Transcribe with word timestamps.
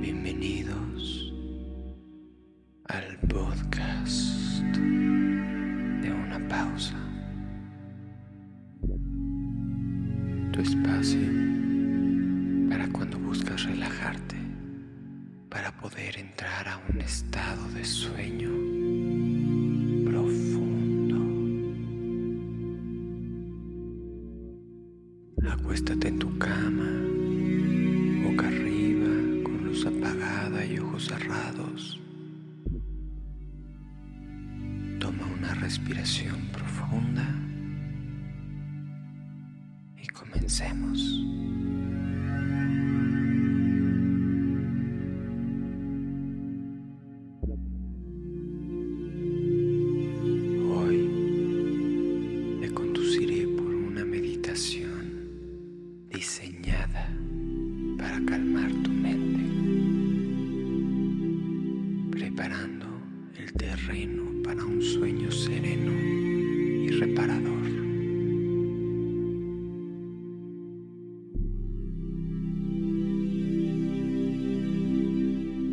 Bienvenidos 0.00 1.32
al 2.84 3.18
podcast 3.28 4.60
de 6.02 6.12
una 6.12 6.46
pausa. 6.48 6.94
Tu 10.52 10.60
espacio 10.60 11.26
para 12.68 12.86
cuando 12.92 13.18
buscas 13.18 13.64
relajarte, 13.64 14.36
para 15.48 15.74
poder 15.78 16.18
entrar 16.18 16.68
a 16.68 16.78
un 16.90 17.00
estado 17.00 17.66
de 17.70 17.84
sueño 17.84 18.50
profundo. 20.04 21.16
Acuéstate 25.50 26.08
en 26.08 26.18
tu 26.18 26.38
cama, 26.38 27.03
apagada 29.86 30.64
y 30.64 30.78
ojos 30.78 31.06
cerrados. 31.06 32.00
Toma 34.98 35.26
una 35.38 35.54
respiración 35.54 36.48
profunda 36.52 37.26
y 40.02 40.06
comencemos. 40.08 41.23
Para 64.44 64.64
un 64.64 64.80
sueño 64.80 65.32
sereno 65.32 65.90
y 65.90 66.88
reparador. 66.90 67.64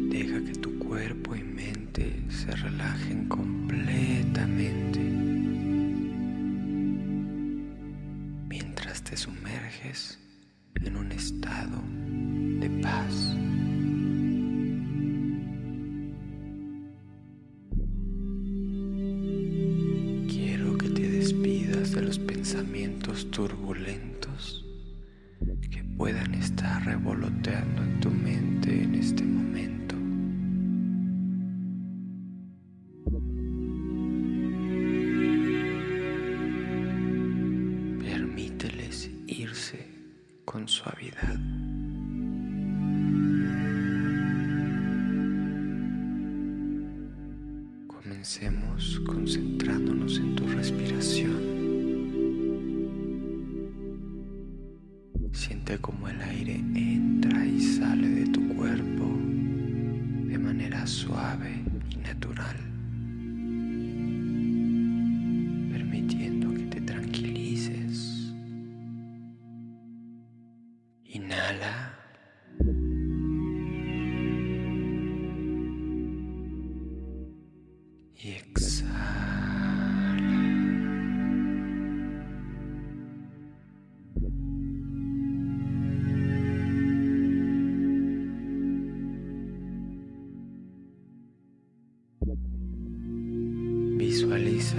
Deja 0.09 0.43
que 0.43 0.53
tu 0.59 0.79
cuerpo 0.79 1.35
y 1.35 1.43
mente 1.43 2.23
se 2.29 2.55
relajen 2.55 3.27
completamente 3.27 4.99
mientras 8.49 9.03
te 9.03 9.15
sumerges 9.15 10.19
en 10.83 10.97
un 10.97 11.11
estado 11.11 11.83
de 12.59 12.69
paz. 12.81 13.35
Turbulentos 23.47 24.63
que 25.71 25.83
puedan 25.97 26.35
estar 26.35 26.85
revoloteando 26.85 27.81
en 27.81 27.99
tu 27.99 28.11
mente 28.11 28.83
en 28.83 28.93
este 28.93 29.23
momento. 29.23 29.95
Permíteles 38.05 39.09
irse 39.25 39.87
con 40.45 40.67
suavidad. 40.67 41.39
Comencemos 47.87 49.01
concentrándonos 49.07 50.19
en 50.19 50.35
tu 50.35 50.45
respiración. 50.47 51.50
Siente 55.71 55.83
como 55.83 56.09
el 56.09 56.21
aire 56.21 56.55
entra 56.75 57.45
y 57.45 57.61
sale 57.61 58.05
de 58.05 58.25
tu 58.25 58.45
cuerpo 58.57 59.05
de 60.27 60.37
manera 60.37 60.85
suave 60.85 61.63
y 61.89 61.95
natural, 61.95 62.57
permitiendo 65.71 66.53
que 66.53 66.65
te 66.65 66.81
tranquilices. 66.81 68.33
Inhala. 71.05 72.00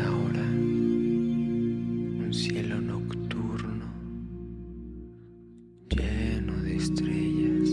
Ahora 0.00 0.40
un 2.24 2.28
cielo 2.32 2.80
nocturno 2.80 3.84
lleno 5.90 6.54
de 6.62 6.76
estrellas. 6.76 7.68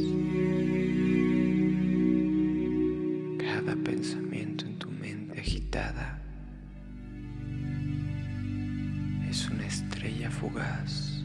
Cada 3.38 3.74
pensamiento 3.78 4.66
en 4.66 4.78
tu 4.80 4.92
mente 4.92 5.40
agitada 5.40 6.22
es 9.30 9.50
una 9.50 9.66
estrella 9.66 10.30
fugaz. 10.30 11.24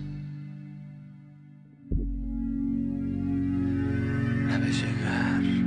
La 4.49 4.59
ves 4.59 4.81
llegar 4.81 5.65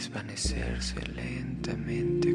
desvanecerse 0.00 0.96
lentamente 1.14 2.29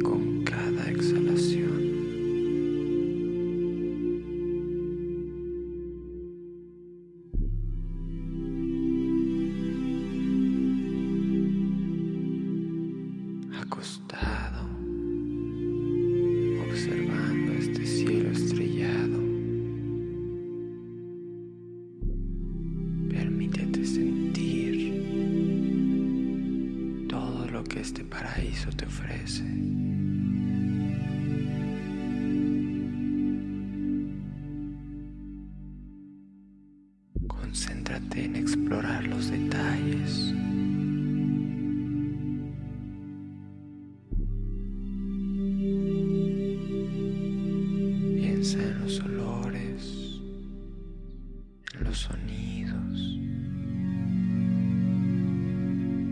Observando 16.70 17.52
este 17.54 17.86
cielo 17.86 18.32
estrellado, 18.32 19.20
permítete 23.10 23.86
sentir 23.86 24.76
todo 27.08 27.48
lo 27.48 27.64
que 27.64 27.80
este 27.82 28.04
paraíso 28.04 28.70
te 28.72 28.86
ofrece. 28.86 29.44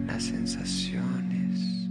Las 0.08 0.24
sensaciones. 0.24 1.90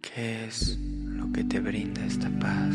¿Qué 0.00 0.44
es 0.46 0.78
lo 0.78 1.30
que 1.32 1.44
te 1.44 1.60
brinda 1.60 2.04
esta 2.04 2.30
paz? 2.38 2.74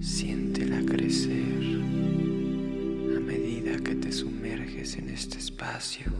Siéntela 0.00 0.80
crecer 0.84 1.80
a 3.16 3.20
medida 3.20 3.78
que 3.78 3.94
te 3.96 4.12
sumerges 4.12 4.96
en 4.98 5.10
este 5.10 5.38
espacio. 5.38 6.12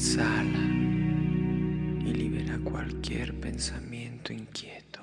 Exhala 0.00 0.58
y 2.06 2.14
libera 2.14 2.58
cualquier 2.64 3.38
pensamiento 3.38 4.32
inquieto. 4.32 5.00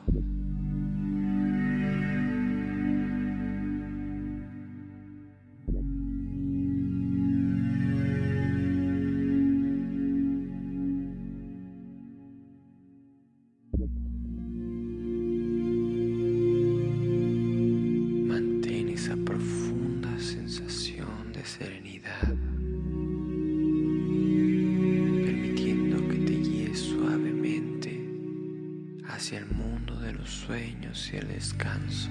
Mantén 18.28 18.90
esa 18.90 19.16
profunda 19.16 19.67
sueños 30.48 31.10
y 31.12 31.18
el 31.18 31.28
descanso. 31.28 32.10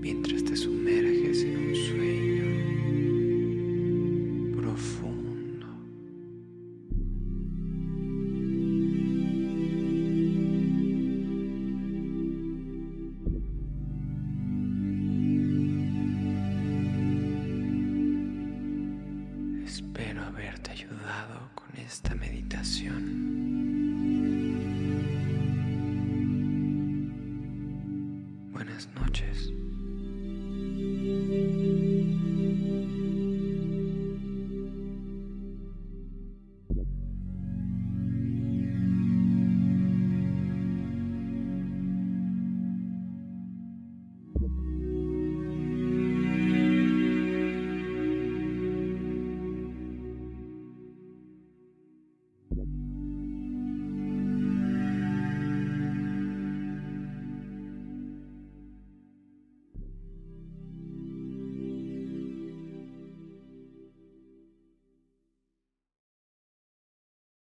mientras 0.00 0.44
te 0.44 0.56
sumerges 0.56 1.42
en 1.42 1.56
un 1.56 1.74
sueño 1.74 2.46
profundo. 4.60 5.66
Espero 19.64 20.22
haberte 20.22 20.70
ayudado 20.70 21.50
con 21.54 21.76
esta 21.76 22.14
meditación. 22.14 23.28
Buenas 28.52 28.88
noches. 28.94 29.52